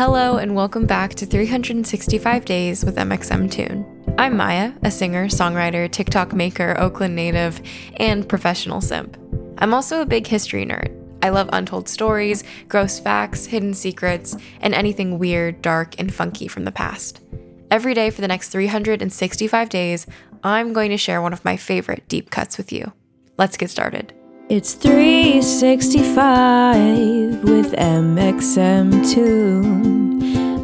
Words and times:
Hello, 0.00 0.38
and 0.38 0.54
welcome 0.54 0.86
back 0.86 1.12
to 1.16 1.26
365 1.26 2.46
Days 2.46 2.86
with 2.86 2.96
mxmtoon. 2.96 4.14
I'm 4.16 4.34
Maya, 4.34 4.72
a 4.82 4.90
singer, 4.90 5.26
songwriter, 5.26 5.92
TikTok 5.92 6.32
maker, 6.32 6.74
Oakland 6.78 7.14
native, 7.14 7.60
and 7.98 8.26
professional 8.26 8.80
simp. 8.80 9.18
I'm 9.58 9.74
also 9.74 10.00
a 10.00 10.06
big 10.06 10.26
history 10.26 10.64
nerd. 10.64 10.90
I 11.22 11.28
love 11.28 11.50
untold 11.52 11.86
stories, 11.86 12.44
gross 12.66 12.98
facts, 12.98 13.44
hidden 13.44 13.74
secrets, 13.74 14.34
and 14.62 14.74
anything 14.74 15.18
weird, 15.18 15.60
dark, 15.60 16.00
and 16.00 16.14
funky 16.14 16.48
from 16.48 16.64
the 16.64 16.72
past. 16.72 17.20
Every 17.70 17.92
day 17.92 18.08
for 18.08 18.22
the 18.22 18.28
next 18.28 18.48
365 18.48 19.68
days, 19.68 20.06
I'm 20.42 20.72
going 20.72 20.92
to 20.92 20.96
share 20.96 21.20
one 21.20 21.34
of 21.34 21.44
my 21.44 21.58
favorite 21.58 22.08
deep 22.08 22.30
cuts 22.30 22.56
with 22.56 22.72
you. 22.72 22.94
Let's 23.36 23.58
get 23.58 23.68
started. 23.68 24.14
It's 24.50 24.74
365 24.74 27.44
with 27.44 27.70
mxmtoon. 27.70 28.58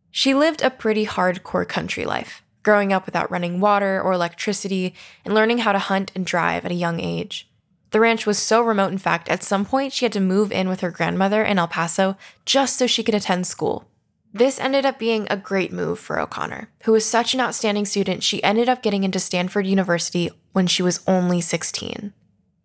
She 0.09 0.33
lived 0.33 0.61
a 0.61 0.69
pretty 0.69 1.05
hardcore 1.05 1.67
country 1.67 2.05
life, 2.05 2.43
growing 2.63 2.93
up 2.93 3.05
without 3.05 3.29
running 3.29 3.59
water 3.59 4.01
or 4.01 4.13
electricity 4.13 4.95
and 5.25 5.33
learning 5.33 5.57
how 5.57 5.73
to 5.73 5.79
hunt 5.79 6.13
and 6.15 6.25
drive 6.25 6.63
at 6.63 6.71
a 6.71 6.75
young 6.75 7.01
age. 7.01 7.49
The 7.91 7.99
ranch 7.99 8.25
was 8.25 8.37
so 8.37 8.61
remote, 8.61 8.91
in 8.91 8.97
fact, 8.97 9.29
at 9.29 9.43
some 9.43 9.65
point 9.65 9.93
she 9.93 10.05
had 10.05 10.13
to 10.13 10.19
move 10.19 10.51
in 10.51 10.67
with 10.67 10.81
her 10.81 10.91
grandmother 10.91 11.43
in 11.43 11.59
El 11.59 11.67
Paso 11.67 12.17
just 12.45 12.77
so 12.77 12.87
she 12.87 13.03
could 13.03 13.15
attend 13.15 13.47
school. 13.47 13.85
This 14.33 14.59
ended 14.59 14.85
up 14.85 14.99
being 14.99 15.27
a 15.29 15.37
great 15.37 15.71
move 15.71 15.97
for 15.97 16.19
O'Connor, 16.19 16.69
who 16.83 16.91
was 16.91 17.05
such 17.05 17.33
an 17.33 17.39
outstanding 17.39 17.85
student 17.85 18.21
she 18.21 18.43
ended 18.43 18.67
up 18.67 18.81
getting 18.83 19.05
into 19.05 19.17
Stanford 19.17 19.65
University 19.65 20.29
when 20.51 20.67
she 20.67 20.83
was 20.83 20.99
only 21.07 21.39
16. 21.39 22.11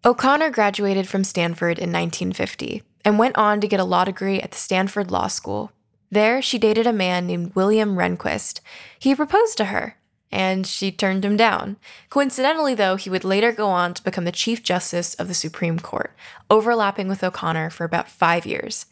O'Connor 0.05 0.51
graduated 0.51 1.07
from 1.07 1.23
Stanford 1.23 1.79
in 1.79 1.93
1950 1.93 2.83
and 3.05 3.21
went 3.21 3.39
on 3.39 3.61
to 3.61 3.69
get 3.69 3.79
a 3.79 3.85
law 3.85 4.05
degree 4.05 4.41
at 4.41 4.51
the 4.51 4.59
Stanford 4.59 5.13
Law 5.13 5.29
School. 5.29 5.71
There, 6.11 6.43
she 6.43 6.59
dated 6.59 6.89
a 6.89 6.93
man 6.93 7.29
named 7.29 7.55
William 7.55 7.95
Rehnquist. 7.95 8.61
He 8.99 9.15
proposed 9.15 9.57
to 9.59 9.67
her, 9.67 9.97
and 10.31 10.67
she 10.67 10.93
turned 10.93 11.25
him 11.25 11.37
down. 11.37 11.77
Coincidentally, 12.09 12.75
though, 12.75 12.97
he 12.97 13.11
would 13.11 13.25
later 13.25 13.53
go 13.53 13.67
on 13.67 13.95
to 13.95 14.05
become 14.05 14.25
the 14.25 14.33
Chief 14.33 14.63
Justice 14.63 15.15
of 15.15 15.29
the 15.29 15.35
Supreme 15.35 15.79
Court, 15.79 16.15
overlapping 16.49 17.09
with 17.09 17.25
O'Connor 17.25 17.71
for 17.71 17.85
about 17.85 18.09
five 18.09 18.47
years. 18.47 18.87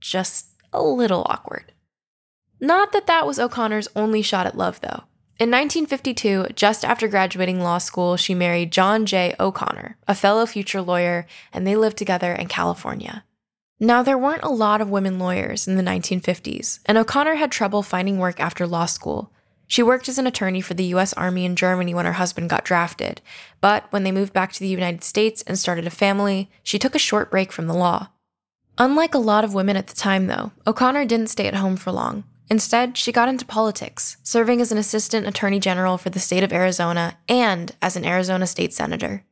Just 0.00 0.48
a 0.72 0.82
little 0.82 1.26
awkward. 1.28 1.72
Not 2.60 2.92
that 2.92 3.06
that 3.06 3.26
was 3.26 3.38
O'Connor's 3.38 3.88
only 3.94 4.22
shot 4.22 4.46
at 4.46 4.56
love, 4.56 4.80
though. 4.80 5.04
In 5.38 5.50
1952, 5.50 6.46
just 6.54 6.84
after 6.84 7.08
graduating 7.08 7.60
law 7.60 7.78
school, 7.78 8.16
she 8.16 8.34
married 8.34 8.70
John 8.70 9.06
J. 9.06 9.34
O'Connor, 9.40 9.96
a 10.06 10.14
fellow 10.14 10.46
future 10.46 10.80
lawyer, 10.80 11.26
and 11.52 11.66
they 11.66 11.74
lived 11.74 11.96
together 11.96 12.32
in 12.32 12.46
California. 12.46 13.24
Now, 13.80 14.04
there 14.04 14.16
weren't 14.16 14.44
a 14.44 14.48
lot 14.48 14.80
of 14.80 14.90
women 14.90 15.18
lawyers 15.18 15.66
in 15.66 15.74
the 15.74 15.82
1950s, 15.82 16.78
and 16.86 16.96
O'Connor 16.96 17.34
had 17.34 17.50
trouble 17.50 17.82
finding 17.82 18.18
work 18.18 18.38
after 18.38 18.64
law 18.64 18.86
school, 18.86 19.32
she 19.72 19.82
worked 19.82 20.06
as 20.06 20.18
an 20.18 20.26
attorney 20.26 20.60
for 20.60 20.74
the 20.74 20.92
US 20.96 21.14
Army 21.14 21.46
in 21.46 21.56
Germany 21.56 21.94
when 21.94 22.04
her 22.04 22.12
husband 22.12 22.50
got 22.50 22.62
drafted, 22.62 23.22
but 23.62 23.86
when 23.88 24.04
they 24.04 24.12
moved 24.12 24.34
back 24.34 24.52
to 24.52 24.60
the 24.60 24.68
United 24.68 25.02
States 25.02 25.40
and 25.46 25.58
started 25.58 25.86
a 25.86 25.90
family, 25.90 26.50
she 26.62 26.78
took 26.78 26.94
a 26.94 26.98
short 26.98 27.30
break 27.30 27.50
from 27.50 27.68
the 27.68 27.72
law. 27.72 28.08
Unlike 28.76 29.14
a 29.14 29.18
lot 29.18 29.44
of 29.44 29.54
women 29.54 29.78
at 29.78 29.86
the 29.86 29.94
time, 29.94 30.26
though, 30.26 30.52
O'Connor 30.66 31.06
didn't 31.06 31.28
stay 31.28 31.46
at 31.46 31.54
home 31.54 31.76
for 31.76 31.90
long. 31.90 32.24
Instead, 32.50 32.98
she 32.98 33.12
got 33.12 33.30
into 33.30 33.46
politics, 33.46 34.18
serving 34.22 34.60
as 34.60 34.72
an 34.72 34.76
assistant 34.76 35.26
attorney 35.26 35.58
general 35.58 35.96
for 35.96 36.10
the 36.10 36.20
state 36.20 36.42
of 36.42 36.52
Arizona 36.52 37.16
and 37.26 37.74
as 37.80 37.96
an 37.96 38.04
Arizona 38.04 38.46
state 38.46 38.74
senator. 38.74 39.24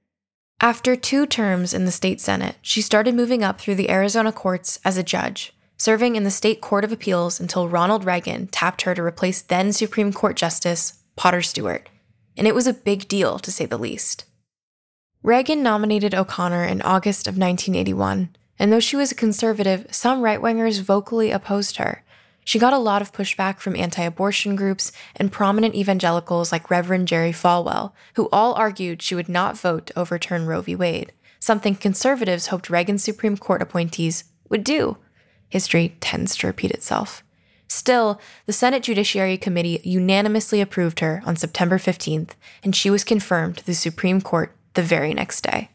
After 0.59 0.97
two 0.97 1.27
terms 1.27 1.75
in 1.75 1.85
the 1.85 1.93
state 1.93 2.19
senate, 2.19 2.57
she 2.63 2.81
started 2.81 3.15
moving 3.15 3.45
up 3.45 3.61
through 3.61 3.75
the 3.75 3.91
Arizona 3.91 4.33
courts 4.33 4.81
as 4.87 4.97
a 4.97 5.03
judge, 5.03 5.53
serving 5.81 6.15
in 6.15 6.25
the 6.25 6.31
state 6.31 6.61
court 6.61 6.85
of 6.85 6.93
appeals 6.93 7.41
until 7.41 7.67
Ronald 7.67 8.05
Reagan 8.05 8.49
tapped 8.49 8.83
her 8.83 8.95
to 8.95 9.03
replace 9.03 9.41
then 9.41 9.73
Supreme 9.73 10.13
Court 10.13 10.37
Justice 10.37 11.03
Potter 11.17 11.41
Stewart, 11.41 11.89
and 12.37 12.47
it 12.47 12.55
was 12.55 12.67
a 12.67 12.75
big 12.75 13.09
deal 13.09 13.39
to 13.39 13.51
say 13.51 13.65
the 13.65 13.79
least. 13.79 14.27
Reagan 15.23 15.63
nominated 15.63 16.15
O'Connor 16.15 16.67
in 16.67 16.83
August 16.83 17.27
of 17.27 17.39
1981, 17.39 18.29
and 18.59 18.71
though 18.71 18.79
she 18.79 18.95
was 18.95 19.11
a 19.11 19.15
conservative, 19.15 19.87
some 19.91 20.21
right 20.21 20.39
wingers 20.39 20.83
vocally 20.83 21.31
opposed 21.31 21.79
her. 21.79 22.05
She 22.45 22.59
got 22.59 22.75
a 22.75 22.79
lot 22.79 23.01
of 23.01 23.15
pushback 23.15 23.59
from 23.59 23.75
anti 23.75 24.03
abortion 24.03 24.57
groups 24.57 24.93
and 25.17 25.33
prominent 25.33 25.75
evangelicals 25.75 26.53
like 26.53 26.71
Reverend 26.71 27.09
Jerry 27.09 27.33
Falwell, 27.33 27.93
who 28.17 28.29
all 28.31 28.53
argued 28.53 29.01
she 29.01 29.15
would 29.15 29.31
not 29.31 29.57
vote 29.57 29.87
to 29.87 29.99
overturn 29.99 30.45
Roe 30.45 30.61
v. 30.61 30.77
Wade, 30.77 31.15
something 31.39 31.75
conservatives 31.75 32.49
hoped 32.49 32.69
Reagan's 32.69 33.03
Supreme 33.03 33.39
Court 33.39 33.63
appointees 33.63 34.25
would 34.51 34.63
do 34.63 34.99
history 35.51 35.97
tends 36.01 36.37
to 36.37 36.47
repeat 36.47 36.71
itself. 36.71 37.23
Still, 37.69 38.21
the 38.47 38.53
Senate 38.53 38.83
Judiciary 38.83 39.37
Committee 39.37 39.81
unanimously 39.85 40.61
approved 40.61 41.01
her 41.01 41.23
on 41.25 41.37
September 41.37 41.79
15th, 41.79 42.31
and 42.65 42.75
she 42.75 42.91
was 42.91 43.05
confirmed 43.05 43.59
to 43.59 43.67
the 43.67 43.75
Supreme 43.75 44.21
Court 44.21 44.57
the 44.75 44.83
very 44.83 45.15
next 45.15 45.43
day. 45.43 45.71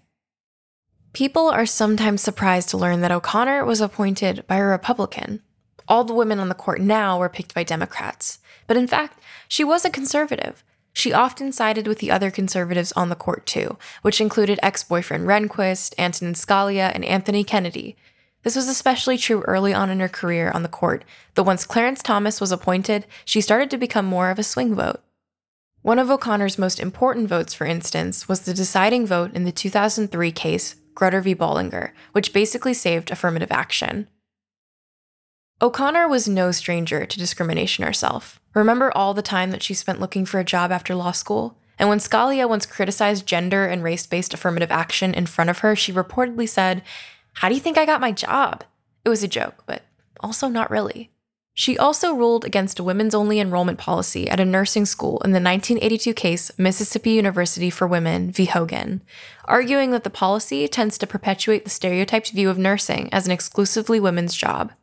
People 1.14 1.48
are 1.48 1.66
sometimes 1.66 2.22
surprised 2.22 2.68
to 2.70 2.78
learn 2.78 3.00
that 3.00 3.12
O'Connor 3.12 3.64
was 3.64 3.80
appointed 3.80 4.46
by 4.48 4.58
a 4.58 4.64
Republican. 4.66 5.42
All 5.88 6.04
the 6.04 6.14
women 6.14 6.40
on 6.40 6.50
the 6.50 6.54
court 6.56 6.82
now 6.82 7.18
were 7.18 7.30
picked 7.30 7.54
by 7.54 7.64
Democrats, 7.64 8.40
but 8.68 8.76
in 8.76 8.88
fact, 8.88 9.20
she 9.48 9.64
was 9.64 9.86
a 9.86 9.90
conservative. 9.90 10.66
She 10.92 11.14
often 11.14 11.54
sided 11.54 11.88
with 11.88 12.00
the 12.00 12.12
other 12.12 12.32
conservatives 12.32 12.92
on 12.94 13.08
the 13.08 13.16
court 13.16 13.46
too, 13.46 13.78
which 14.02 14.20
included 14.20 14.60
ex 14.62 14.84
boyfriend 14.84 15.28
Rehnquist, 15.28 15.94
Antonin 15.98 16.34
Scalia, 16.34 16.92
and 16.94 17.06
Anthony 17.06 17.46
Kennedy, 17.46 17.96
this 18.46 18.56
was 18.56 18.68
especially 18.68 19.18
true 19.18 19.42
early 19.48 19.74
on 19.74 19.90
in 19.90 20.00
her 20.00 20.08
career 20.08 20.52
on 20.52 20.62
the 20.62 20.70
court, 20.70 21.04
though 21.34 21.42
once 21.42 21.66
Clarence 21.66 22.04
Thomas 22.04 22.40
was 22.40 22.52
appointed, 22.52 23.08
she 23.26 23.42
started 23.42 23.72
to 23.72 23.78
become 23.78 24.06
more 24.06 24.30
of 24.30 24.38
a 24.38 24.44
swing 24.44 24.76
vote. 24.76 25.02
One 25.82 25.98
of 25.98 26.12
O'Connor's 26.12 26.60
most 26.60 26.80
important 26.80 27.28
votes, 27.28 27.56
for 27.56 27.66
instance, 27.66 28.30
was 28.30 28.42
the 28.42 28.54
deciding 28.54 29.08
vote 29.08 29.34
in 29.34 29.46
the 29.46 29.52
2003 29.52 30.32
case 30.32 30.76
Grutter 30.94 31.24
v. 31.24 31.34
Bollinger, 31.34 31.92
which 32.12 32.34
basically 32.34 32.76
saved 32.76 33.10
affirmative 33.10 33.52
action. 33.52 34.08
O'Connor 35.60 36.08
was 36.08 36.30
no 36.30 36.52
stranger 36.52 37.04
to 37.08 37.18
discrimination 37.18 37.84
herself. 37.84 38.40
Remember 38.54 38.96
all 38.96 39.16
the 39.16 39.24
time 39.24 39.50
that 39.50 39.64
she 39.64 39.74
spent 39.74 40.00
looking 40.00 40.24
for 40.24 40.40
a 40.40 40.44
job 40.44 40.72
after 40.72 40.94
law 40.94 41.12
school? 41.12 41.58
And 41.80 41.90
when 41.90 41.98
Scalia 41.98 42.48
once 42.48 42.68
criticized 42.68 43.26
gender 43.26 43.66
and 43.66 43.84
race 43.84 44.06
based 44.06 44.36
affirmative 44.36 44.72
action 44.72 45.16
in 45.16 45.26
front 45.26 45.50
of 45.50 45.60
her, 45.60 45.76
she 45.76 45.92
reportedly 45.92 46.48
said, 46.48 46.84
how 47.36 47.50
do 47.50 47.56
you 47.56 47.62
think 47.62 47.78
I 47.78 47.86
got 47.86 48.02
my 48.02 48.12
job? 48.12 48.64
It 49.04 49.10
was 49.10 49.24
a 49.24 49.28
joke, 49.28 49.64
but 49.66 49.84
also 50.20 50.48
not 50.48 50.72
really. 50.72 51.12
She 51.58 51.78
also 51.78 52.14
ruled 52.14 52.44
against 52.44 52.80
a 52.80 52.84
women's 52.84 53.16
only 53.16 53.40
enrollment 53.40 53.80
policy 53.80 54.30
at 54.30 54.42
a 54.42 54.46
nursing 54.46 54.86
school 54.86 55.22
in 55.22 55.32
the 55.32 55.40
1982 55.40 56.14
case 56.14 56.52
Mississippi 56.58 57.12
University 57.12 57.70
for 57.70 57.88
Women 57.88 58.30
v. 58.30 58.44
Hogan, 58.44 59.02
arguing 59.46 59.92
that 59.92 60.04
the 60.04 60.10
policy 60.10 60.68
tends 60.68 60.98
to 60.98 61.08
perpetuate 61.08 61.64
the 61.64 61.70
stereotyped 61.70 62.32
view 62.32 62.50
of 62.50 62.58
nursing 62.58 63.08
as 63.14 63.26
an 63.26 63.32
exclusively 63.32 64.02
women's 64.02 64.36
job. 64.36 64.74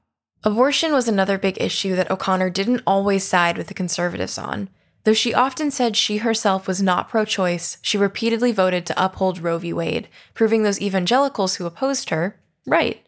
Abortion 0.44 0.92
was 0.92 1.08
another 1.08 1.36
big 1.36 1.60
issue 1.60 1.94
that 1.94 2.10
O'Connor 2.10 2.48
didn't 2.48 2.82
always 2.86 3.22
side 3.22 3.58
with 3.58 3.66
the 3.66 3.74
conservatives 3.74 4.38
on. 4.38 4.70
Though 5.04 5.12
she 5.12 5.34
often 5.34 5.70
said 5.70 5.94
she 5.94 6.18
herself 6.18 6.66
was 6.66 6.82
not 6.82 7.08
pro 7.08 7.26
choice, 7.26 7.76
she 7.82 7.98
repeatedly 7.98 8.50
voted 8.50 8.86
to 8.86 9.04
uphold 9.04 9.40
Roe 9.40 9.58
v. 9.58 9.74
Wade, 9.74 10.08
proving 10.32 10.62
those 10.62 10.80
evangelicals 10.80 11.56
who 11.56 11.66
opposed 11.66 12.08
her 12.10 12.38
right. 12.66 13.04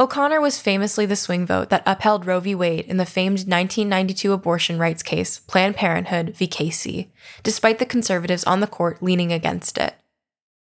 O'Connor 0.00 0.40
was 0.40 0.60
famously 0.60 1.06
the 1.06 1.16
swing 1.16 1.44
vote 1.44 1.70
that 1.70 1.82
upheld 1.84 2.24
Roe 2.24 2.38
v. 2.38 2.54
Wade 2.54 2.86
in 2.86 2.98
the 2.98 3.04
famed 3.04 3.40
1992 3.40 4.32
abortion 4.32 4.78
rights 4.78 5.02
case, 5.02 5.40
Planned 5.40 5.74
Parenthood 5.74 6.36
v. 6.36 6.46
Casey, 6.46 7.10
despite 7.42 7.80
the 7.80 7.86
conservatives 7.86 8.44
on 8.44 8.60
the 8.60 8.68
court 8.68 9.02
leaning 9.02 9.32
against 9.32 9.76
it. 9.76 9.94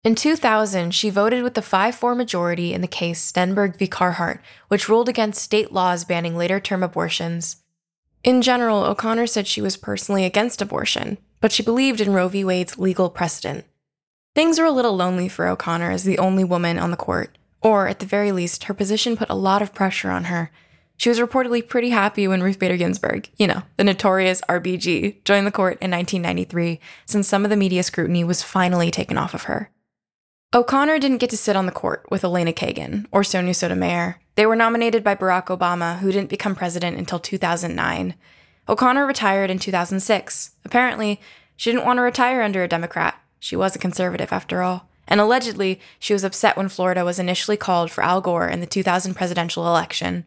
In 0.05 0.15
2000, 0.15 0.93
she 0.93 1.09
voted 1.09 1.43
with 1.43 1.55
the 1.55 1.61
5 1.61 1.93
4 1.93 2.15
majority 2.15 2.73
in 2.73 2.79
the 2.79 2.87
case 2.87 3.21
Stenberg 3.21 3.77
v. 3.77 3.87
Carhart, 3.87 4.41
which 4.69 4.87
ruled 4.87 5.09
against 5.09 5.43
state 5.43 5.73
laws 5.73 6.05
banning 6.05 6.37
later 6.37 6.61
term 6.61 6.81
abortions. 6.81 7.57
In 8.23 8.41
general, 8.41 8.85
O'Connor 8.85 9.27
said 9.27 9.47
she 9.47 9.61
was 9.61 9.75
personally 9.75 10.23
against 10.23 10.61
abortion, 10.61 11.17
but 11.41 11.51
she 11.51 11.63
believed 11.63 11.99
in 11.99 12.13
Roe 12.13 12.29
v. 12.29 12.45
Wade's 12.45 12.77
legal 12.77 13.09
precedent. 13.09 13.65
Things 14.33 14.57
were 14.57 14.65
a 14.65 14.71
little 14.71 14.95
lonely 14.95 15.27
for 15.27 15.45
O'Connor 15.45 15.91
as 15.91 16.05
the 16.05 16.19
only 16.19 16.45
woman 16.45 16.79
on 16.79 16.91
the 16.91 16.97
court, 16.97 17.37
or 17.61 17.87
at 17.87 17.99
the 17.99 18.05
very 18.05 18.31
least, 18.31 18.65
her 18.65 18.73
position 18.73 19.17
put 19.17 19.29
a 19.29 19.35
lot 19.35 19.61
of 19.61 19.73
pressure 19.73 20.09
on 20.09 20.25
her. 20.25 20.51
She 20.97 21.09
was 21.09 21.19
reportedly 21.19 21.65
pretty 21.65 21.91
happy 21.91 22.27
when 22.27 22.43
Ruth 22.43 22.59
Bader 22.59 22.75
Ginsburg, 22.75 23.29
you 23.37 23.47
know, 23.47 23.63
the 23.77 23.85
notorious 23.85 24.41
RBG, 24.49 25.23
joined 25.23 25.47
the 25.47 25.51
court 25.51 25.77
in 25.81 25.91
1993, 25.91 26.79
since 27.05 27.27
some 27.27 27.45
of 27.45 27.49
the 27.49 27.55
media 27.55 27.83
scrutiny 27.83 28.25
was 28.25 28.43
finally 28.43 28.91
taken 28.91 29.17
off 29.17 29.33
of 29.33 29.43
her. 29.43 29.71
O'Connor 30.53 30.99
didn't 30.99 31.19
get 31.19 31.29
to 31.29 31.37
sit 31.37 31.55
on 31.55 31.67
the 31.67 31.71
court 31.71 32.05
with 32.09 32.23
Elena 32.23 32.51
Kagan 32.51 33.05
or 33.11 33.23
Sonia 33.23 33.53
Sotomayor. 33.53 34.19
They 34.35 34.45
were 34.45 34.55
nominated 34.55 35.03
by 35.03 35.15
Barack 35.15 35.45
Obama, 35.45 35.99
who 35.99 36.11
didn't 36.11 36.29
become 36.29 36.55
president 36.55 36.97
until 36.97 37.19
2009. 37.19 38.15
O'Connor 38.67 39.05
retired 39.05 39.51
in 39.51 39.59
2006. 39.59 40.51
Apparently, 40.65 41.21
she 41.55 41.71
didn't 41.71 41.85
want 41.85 41.97
to 41.97 42.01
retire 42.01 42.41
under 42.41 42.63
a 42.63 42.67
Democrat. 42.67 43.21
She 43.39 43.55
was 43.55 43.75
a 43.75 43.79
conservative, 43.79 44.33
after 44.33 44.63
all. 44.63 44.88
And 45.09 45.19
allegedly, 45.19 45.81
she 45.99 46.13
was 46.13 46.23
upset 46.23 46.55
when 46.55 46.69
Florida 46.69 47.03
was 47.03 47.19
initially 47.19 47.57
called 47.57 47.91
for 47.91 48.01
Al 48.03 48.21
Gore 48.21 48.47
in 48.47 48.61
the 48.61 48.65
2000 48.65 49.15
presidential 49.15 49.67
election. 49.67 50.25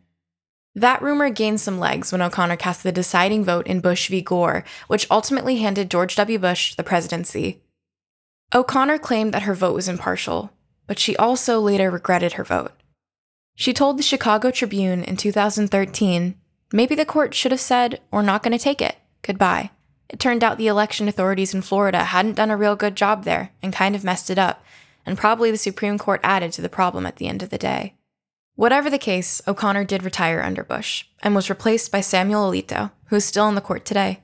That 0.75 1.00
rumor 1.00 1.31
gained 1.31 1.61
some 1.61 1.79
legs 1.79 2.12
when 2.12 2.20
O'Connor 2.20 2.56
cast 2.56 2.82
the 2.82 2.93
deciding 2.93 3.44
vote 3.44 3.67
in 3.67 3.81
Bush 3.81 4.08
v. 4.08 4.20
Gore, 4.20 4.64
which 4.88 5.06
ultimately 5.11 5.56
handed 5.56 5.90
George 5.90 6.17
W. 6.17 6.38
Bush 6.38 6.75
the 6.75 6.82
presidency. 6.82 7.62
O'Connor 8.55 8.99
claimed 8.99 9.32
that 9.32 9.43
her 9.43 9.55
vote 9.55 9.75
was 9.75 9.88
impartial, 9.88 10.50
but 10.87 10.99
she 10.99 11.17
also 11.17 11.61
later 11.61 11.90
regretted 11.90 12.35
her 12.35 12.44
vote. 12.44 12.73
She 13.55 13.73
told 13.73 13.99
the 13.99 14.02
Chicago 14.02 14.50
Tribune 14.50 15.05
in 15.05 15.17
2013 15.17 16.35
maybe 16.73 16.94
the 16.94 17.05
court 17.05 17.35
should 17.35 17.52
have 17.52 17.61
said, 17.61 18.00
We're 18.11 18.23
not 18.23 18.43
going 18.43 18.56
to 18.56 18.62
take 18.62 18.81
it. 18.81 18.96
Goodbye. 19.23 19.70
It 20.08 20.20
turned 20.20 20.44
out 20.44 20.58
the 20.58 20.66
election 20.66 21.08
authorities 21.08 21.54
in 21.54 21.62
Florida 21.62 22.04
hadn't 22.04 22.34
done 22.34 22.50
a 22.50 22.56
real 22.56 22.76
good 22.76 22.96
job 22.96 23.25
there 23.25 23.52
and 23.62 23.72
kind 23.72 23.94
of 23.94 24.04
messed 24.04 24.31
it 24.31 24.38
up, 24.38 24.64
and 25.06 25.19
probably 25.19 25.50
the 25.50 25.58
Supreme 25.58 25.99
Court 25.99 26.20
added 26.22 26.52
to 26.52 26.62
the 26.62 26.69
problem 26.69 27.06
at 27.06 27.16
the 27.16 27.26
end 27.28 27.43
of 27.43 27.50
the 27.50 27.58
day. 27.58 27.94
Whatever 28.54 28.90
the 28.90 28.99
case, 28.99 29.40
O'Connor 29.49 29.84
did 29.84 30.02
retire 30.02 30.43
under 30.43 30.62
Bush 30.62 31.06
and 31.22 31.34
was 31.34 31.49
replaced 31.49 31.90
by 31.90 32.02
Samuel 32.02 32.50
Alito, 32.50 32.90
who 33.06 33.16
is 33.16 33.25
still 33.25 33.49
in 33.49 33.54
the 33.54 33.60
court 33.60 33.84
today. 33.84 34.22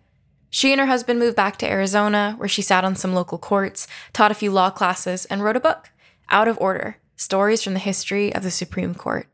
She 0.51 0.73
and 0.73 0.81
her 0.81 0.87
husband 0.87 1.19
moved 1.19 1.37
back 1.37 1.57
to 1.59 1.71
Arizona, 1.71 2.35
where 2.39 2.49
she 2.49 2.63
sat 2.63 2.85
on 2.85 2.97
some 2.97 3.15
local 3.15 3.39
courts, 3.39 3.87
taught 4.13 4.31
a 4.31 4.35
few 4.35 4.51
law 4.51 4.71
classes, 4.71 5.25
and 5.27 5.43
wrote 5.43 5.57
a 5.57 5.61
book, 5.61 5.91
Out 6.31 6.49
of 6.49 6.59
Order 6.61 6.97
Stories 7.17 7.63
from 7.63 7.75
the 7.75 7.81
History 7.81 8.35
of 8.35 8.43
the 8.43 8.51
Supreme 8.51 8.95
Court. 8.95 9.27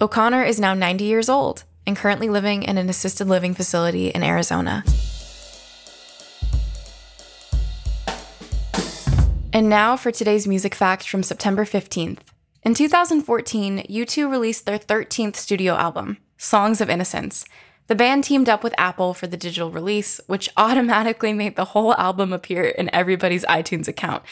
O'Connor 0.00 0.44
is 0.44 0.60
now 0.60 0.74
90 0.74 1.04
years 1.04 1.28
old 1.28 1.64
and 1.86 1.96
currently 1.96 2.28
living 2.28 2.62
in 2.62 2.78
an 2.78 2.90
assisted 2.90 3.26
living 3.26 3.54
facility 3.54 4.08
in 4.08 4.22
Arizona. 4.22 4.84
And 9.56 9.70
now 9.70 9.96
for 9.96 10.10
today's 10.10 10.46
music 10.46 10.74
fact 10.74 11.08
from 11.08 11.22
September 11.22 11.64
15th. 11.64 12.18
In 12.62 12.74
2014, 12.74 13.86
U2 13.88 14.30
released 14.30 14.66
their 14.66 14.78
13th 14.78 15.34
studio 15.34 15.72
album, 15.76 16.18
Songs 16.36 16.82
of 16.82 16.90
Innocence. 16.90 17.46
The 17.86 17.94
band 17.94 18.24
teamed 18.24 18.50
up 18.50 18.62
with 18.62 18.74
Apple 18.76 19.14
for 19.14 19.26
the 19.26 19.38
digital 19.38 19.70
release, 19.70 20.20
which 20.26 20.50
automatically 20.58 21.32
made 21.32 21.56
the 21.56 21.64
whole 21.64 21.94
album 21.94 22.34
appear 22.34 22.64
in 22.64 22.94
everybody's 22.94 23.46
iTunes 23.46 23.88
account. 23.88 24.24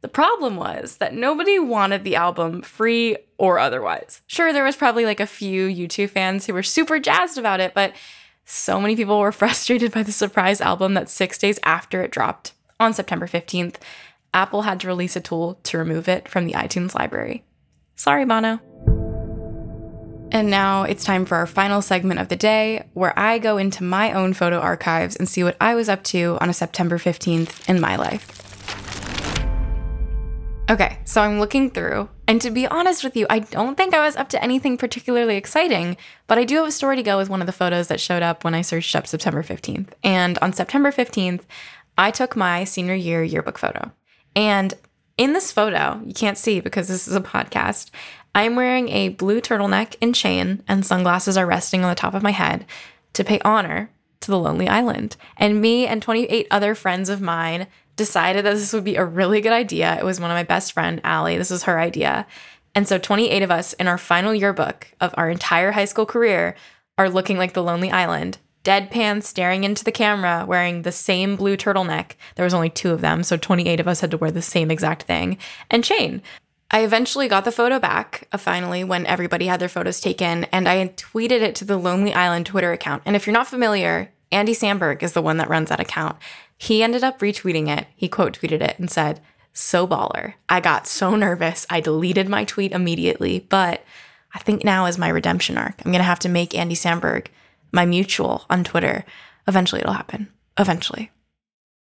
The 0.00 0.08
problem 0.08 0.56
was 0.56 0.96
that 0.96 1.14
nobody 1.14 1.60
wanted 1.60 2.02
the 2.02 2.16
album 2.16 2.60
free 2.62 3.16
or 3.38 3.60
otherwise. 3.60 4.20
Sure, 4.26 4.52
there 4.52 4.64
was 4.64 4.74
probably 4.74 5.04
like 5.04 5.20
a 5.20 5.26
few 5.26 5.68
U2 5.68 6.10
fans 6.10 6.46
who 6.46 6.54
were 6.54 6.64
super 6.64 6.98
jazzed 6.98 7.38
about 7.38 7.60
it, 7.60 7.72
but 7.72 7.94
so 8.44 8.80
many 8.80 8.96
people 8.96 9.20
were 9.20 9.30
frustrated 9.42 9.92
by 9.92 10.02
the 10.02 10.10
surprise 10.10 10.60
album 10.60 10.94
that 10.94 11.08
six 11.08 11.38
days 11.38 11.60
after 11.62 12.02
it 12.02 12.10
dropped, 12.10 12.54
on 12.82 12.92
September 12.92 13.26
15th, 13.26 13.76
Apple 14.34 14.62
had 14.62 14.80
to 14.80 14.86
release 14.86 15.16
a 15.16 15.20
tool 15.20 15.60
to 15.64 15.78
remove 15.78 16.08
it 16.08 16.28
from 16.28 16.46
the 16.46 16.52
iTunes 16.52 16.94
library. 16.94 17.44
Sorry, 17.96 18.24
Bono. 18.24 18.60
And 20.32 20.50
now 20.50 20.84
it's 20.84 21.04
time 21.04 21.26
for 21.26 21.36
our 21.36 21.46
final 21.46 21.82
segment 21.82 22.18
of 22.18 22.28
the 22.28 22.36
day, 22.36 22.88
where 22.94 23.16
I 23.18 23.38
go 23.38 23.58
into 23.58 23.84
my 23.84 24.12
own 24.12 24.32
photo 24.32 24.58
archives 24.58 25.16
and 25.16 25.28
see 25.28 25.44
what 25.44 25.58
I 25.60 25.74
was 25.74 25.90
up 25.90 26.02
to 26.04 26.38
on 26.40 26.48
a 26.48 26.54
September 26.54 26.96
15th 26.96 27.68
in 27.68 27.80
my 27.80 27.96
life. 27.96 28.38
Okay, 30.70 30.98
so 31.04 31.20
I'm 31.20 31.38
looking 31.38 31.70
through, 31.70 32.08
and 32.26 32.40
to 32.40 32.50
be 32.50 32.66
honest 32.66 33.04
with 33.04 33.14
you, 33.14 33.26
I 33.28 33.40
don't 33.40 33.76
think 33.76 33.92
I 33.92 34.06
was 34.06 34.16
up 34.16 34.30
to 34.30 34.42
anything 34.42 34.78
particularly 34.78 35.36
exciting, 35.36 35.98
but 36.26 36.38
I 36.38 36.44
do 36.44 36.56
have 36.56 36.68
a 36.68 36.72
story 36.72 36.96
to 36.96 37.02
go 37.02 37.18
with 37.18 37.28
one 37.28 37.42
of 37.42 37.46
the 37.46 37.52
photos 37.52 37.88
that 37.88 38.00
showed 38.00 38.22
up 38.22 38.42
when 38.42 38.54
I 38.54 38.62
searched 38.62 38.96
up 38.96 39.06
September 39.06 39.42
15th. 39.42 39.88
And 40.02 40.38
on 40.38 40.54
September 40.54 40.90
15th, 40.90 41.42
I 41.98 42.10
took 42.10 42.36
my 42.36 42.64
senior 42.64 42.94
year 42.94 43.22
yearbook 43.22 43.58
photo. 43.58 43.92
And 44.34 44.74
in 45.18 45.32
this 45.32 45.52
photo, 45.52 46.00
you 46.04 46.14
can't 46.14 46.38
see 46.38 46.60
because 46.60 46.88
this 46.88 47.06
is 47.06 47.14
a 47.14 47.20
podcast, 47.20 47.90
I'm 48.34 48.56
wearing 48.56 48.88
a 48.88 49.10
blue 49.10 49.40
turtleneck 49.40 49.96
and 50.00 50.14
chain, 50.14 50.62
and 50.66 50.86
sunglasses 50.86 51.36
are 51.36 51.46
resting 51.46 51.84
on 51.84 51.90
the 51.90 51.94
top 51.94 52.14
of 52.14 52.22
my 52.22 52.30
head 52.30 52.64
to 53.12 53.24
pay 53.24 53.40
honor 53.44 53.90
to 54.20 54.30
the 54.30 54.38
Lonely 54.38 54.68
Island. 54.68 55.16
And 55.36 55.60
me 55.60 55.86
and 55.86 56.00
28 56.00 56.46
other 56.50 56.74
friends 56.74 57.08
of 57.08 57.20
mine 57.20 57.66
decided 57.96 58.44
that 58.44 58.54
this 58.54 58.72
would 58.72 58.84
be 58.84 58.96
a 58.96 59.04
really 59.04 59.40
good 59.40 59.52
idea. 59.52 59.98
It 59.98 60.04
was 60.04 60.18
one 60.18 60.30
of 60.30 60.34
my 60.34 60.44
best 60.44 60.72
friend, 60.72 61.00
Allie. 61.04 61.36
This 61.36 61.50
was 61.50 61.64
her 61.64 61.78
idea. 61.78 62.26
And 62.74 62.88
so 62.88 62.96
28 62.96 63.42
of 63.42 63.50
us 63.50 63.74
in 63.74 63.86
our 63.86 63.98
final 63.98 64.34
yearbook 64.34 64.88
of 65.00 65.14
our 65.18 65.28
entire 65.28 65.72
high 65.72 65.84
school 65.84 66.06
career 66.06 66.54
are 66.96 67.10
looking 67.10 67.36
like 67.36 67.52
the 67.52 67.62
Lonely 67.62 67.90
Island 67.90 68.38
deadpan 68.64 69.22
staring 69.22 69.64
into 69.64 69.84
the 69.84 69.92
camera 69.92 70.44
wearing 70.46 70.82
the 70.82 70.92
same 70.92 71.36
blue 71.36 71.56
turtleneck. 71.56 72.12
There 72.36 72.44
was 72.44 72.54
only 72.54 72.70
two 72.70 72.92
of 72.92 73.00
them, 73.00 73.22
so 73.22 73.36
28 73.36 73.80
of 73.80 73.88
us 73.88 74.00
had 74.00 74.10
to 74.12 74.18
wear 74.18 74.30
the 74.30 74.42
same 74.42 74.70
exact 74.70 75.02
thing. 75.04 75.38
And 75.70 75.84
chain. 75.84 76.22
I 76.70 76.84
eventually 76.84 77.28
got 77.28 77.44
the 77.44 77.52
photo 77.52 77.78
back, 77.78 78.26
uh, 78.32 78.38
finally, 78.38 78.82
when 78.82 79.04
everybody 79.04 79.46
had 79.46 79.60
their 79.60 79.68
photos 79.68 80.00
taken, 80.00 80.44
and 80.44 80.66
I 80.66 80.88
tweeted 80.88 81.42
it 81.42 81.54
to 81.56 81.66
the 81.66 81.76
Lonely 81.76 82.14
Island 82.14 82.46
Twitter 82.46 82.72
account. 82.72 83.02
And 83.04 83.14
if 83.14 83.26
you're 83.26 83.34
not 83.34 83.46
familiar, 83.46 84.10
Andy 84.30 84.54
Samberg 84.54 85.02
is 85.02 85.12
the 85.12 85.20
one 85.20 85.36
that 85.36 85.50
runs 85.50 85.68
that 85.68 85.80
account. 85.80 86.16
He 86.56 86.82
ended 86.82 87.04
up 87.04 87.18
retweeting 87.18 87.68
it. 87.68 87.88
He 87.94 88.08
quote 88.08 88.40
tweeted 88.40 88.62
it 88.62 88.78
and 88.78 88.90
said, 88.90 89.20
So 89.52 89.86
baller. 89.86 90.34
I 90.48 90.60
got 90.60 90.86
so 90.86 91.14
nervous. 91.14 91.66
I 91.68 91.80
deleted 91.80 92.28
my 92.28 92.44
tweet 92.44 92.72
immediately, 92.72 93.46
but 93.50 93.84
I 94.34 94.38
think 94.38 94.64
now 94.64 94.86
is 94.86 94.96
my 94.96 95.08
redemption 95.08 95.58
arc. 95.58 95.74
I'm 95.84 95.92
going 95.92 96.00
to 96.00 96.04
have 96.04 96.20
to 96.20 96.30
make 96.30 96.54
Andy 96.54 96.74
Samberg 96.74 97.26
my 97.72 97.84
mutual 97.84 98.44
on 98.48 98.64
Twitter. 98.64 99.04
Eventually 99.48 99.80
it'll 99.80 99.94
happen. 99.94 100.28
Eventually. 100.58 101.10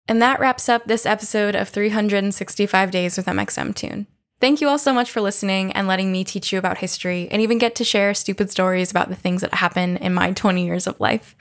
And 0.08 0.22
that 0.22 0.40
wraps 0.40 0.70
up 0.70 0.86
this 0.86 1.06
episode 1.06 1.56
of 1.56 1.68
365 1.70 2.92
Days 2.92 3.18
with 3.18 3.26
mxmtoon. 3.26 4.06
Thank 4.42 4.62
you 4.62 4.70
all 4.70 4.80
so 4.80 4.94
much 4.94 5.12
for 5.12 5.20
listening 5.22 5.74
and 5.74 5.88
letting 5.88 6.12
me 6.12 6.24
teach 6.24 6.54
you 6.54 6.60
about 6.60 6.78
history 6.78 7.28
and 7.30 7.42
even 7.42 7.58
get 7.58 7.76
to 7.76 7.84
share 7.84 8.14
stupid 8.14 8.50
stories 8.50 8.90
about 8.90 9.10
the 9.10 9.16
things 9.16 9.42
that 9.42 9.56
happen 9.56 9.98
in 9.98 10.14
my 10.14 10.32
20 10.40 10.66
years 10.66 10.88
of 10.88 10.98
life. 11.00 11.36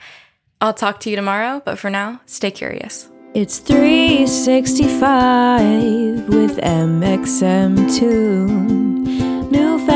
I'll 0.61 0.73
talk 0.73 0.99
to 1.01 1.09
you 1.09 1.15
tomorrow, 1.15 1.61
but 1.63 1.79
for 1.79 1.89
now, 1.89 2.19
stay 2.25 2.51
curious. 2.51 3.09
It's 3.33 3.59
365 3.59 6.27
with 6.27 6.57
mxmtoon. 6.57 8.69
New 8.69 8.88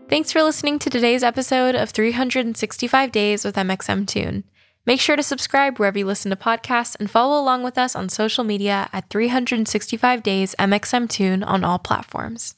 Thanks 0.08 0.32
for 0.32 0.42
listening 0.42 0.80
to 0.80 0.90
today's 0.90 1.22
episode 1.22 1.76
of 1.76 1.90
365 1.90 3.12
Days 3.12 3.44
with 3.44 3.54
mxmtoon. 3.54 4.42
Make 4.84 5.00
sure 5.00 5.14
to 5.14 5.22
subscribe 5.22 5.78
wherever 5.78 5.98
you 5.98 6.06
listen 6.06 6.30
to 6.30 6.36
podcasts 6.36 6.96
and 6.98 7.08
follow 7.08 7.40
along 7.40 7.62
with 7.62 7.78
us 7.78 7.94
on 7.94 8.08
social 8.08 8.42
media 8.42 8.88
at 8.92 9.08
365 9.10 10.24
Days 10.24 10.56
mxmtoon 10.58 11.46
on 11.46 11.62
all 11.62 11.78
platforms. 11.78 12.56